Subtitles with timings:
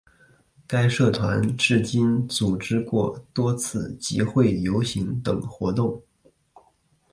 [0.65, 6.01] 该社团至今组织过多次集会游行等活动。